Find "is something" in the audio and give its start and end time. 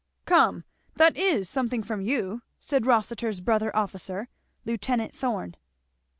1.15-1.83